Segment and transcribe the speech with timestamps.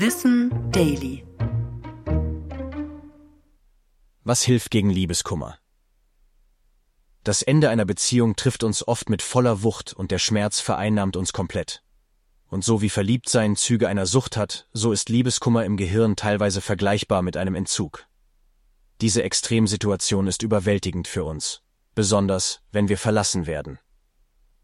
[0.00, 1.26] Wissen Daily.
[4.22, 5.58] Was hilft gegen Liebeskummer?
[7.24, 11.32] Das Ende einer Beziehung trifft uns oft mit voller Wucht und der Schmerz vereinnahmt uns
[11.32, 11.82] komplett.
[12.46, 17.22] Und so wie Verliebtsein Züge einer Sucht hat, so ist Liebeskummer im Gehirn teilweise vergleichbar
[17.22, 18.06] mit einem Entzug.
[19.00, 21.62] Diese Extremsituation ist überwältigend für uns,
[21.96, 23.80] besonders wenn wir verlassen werden.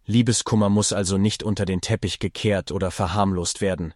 [0.07, 3.95] Liebeskummer muss also nicht unter den Teppich gekehrt oder verharmlost werden,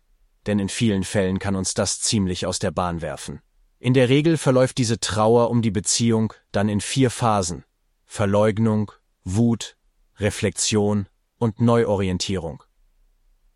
[0.49, 3.41] denn in vielen Fällen kann uns das ziemlich aus der Bahn werfen.
[3.79, 7.65] In der Regel verläuft diese Trauer um die Beziehung dann in vier Phasen
[8.07, 8.91] Verleugnung,
[9.23, 9.77] Wut,
[10.17, 11.07] Reflexion
[11.37, 12.65] und Neuorientierung.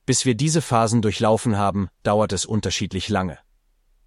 [0.05, 3.39] Bis wir diese Phasen durchlaufen haben, dauert es unterschiedlich lange.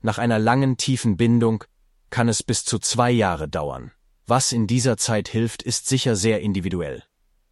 [0.01, 1.63] Nach einer langen, tiefen Bindung
[2.11, 3.91] kann es bis zu zwei Jahre dauern.
[4.27, 7.03] Was in dieser Zeit hilft, ist sicher sehr individuell.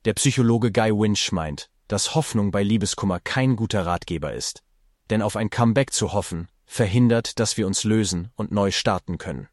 [0.05, 4.63] Der Psychologe Guy Winch meint, dass Hoffnung bei Liebeskummer kein guter Ratgeber ist.
[5.13, 9.47] Denn auf ein Comeback zu hoffen, verhindert, dass wir uns lösen und neu starten können.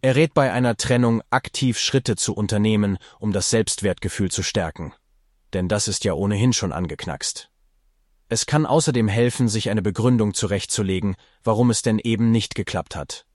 [0.00, 4.94] Er rät bei einer Trennung aktiv Schritte zu unternehmen, um das Selbstwertgefühl zu stärken.
[5.52, 7.50] Denn das ist ja ohnehin schon angeknackst.
[8.30, 13.26] Es kann außerdem helfen, sich eine Begründung zurechtzulegen, warum es denn eben nicht geklappt hat.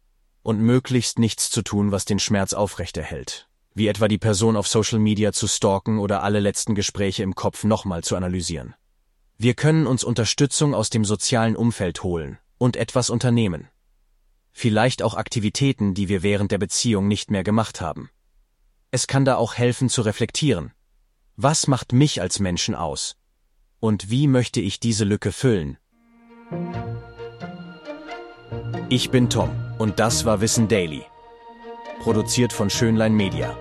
[0.41, 4.97] Und möglichst nichts zu tun, was den Schmerz aufrechterhält wie etwa die Person auf Social
[4.97, 8.73] Media zu stalken oder alle letzten Gespräche im Kopf nochmal zu analysieren.
[9.41, 13.69] Wir können uns Unterstützung aus dem sozialen Umfeld holen und etwas unternehmen.
[14.51, 18.09] Vielleicht auch Aktivitäten, die wir während der Beziehung nicht mehr gemacht haben.
[18.91, 20.73] Es kann da auch helfen zu reflektieren.
[21.37, 23.15] Was macht mich als Menschen aus?
[23.79, 25.77] Und wie möchte ich diese Lücke füllen?
[28.89, 31.05] Ich bin Tom und das war Wissen Daily
[31.99, 33.57] produziert von Schönlein Media.